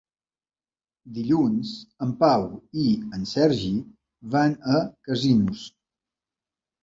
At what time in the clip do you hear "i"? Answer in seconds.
2.83-2.85